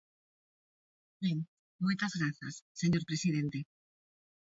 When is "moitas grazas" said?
1.83-2.55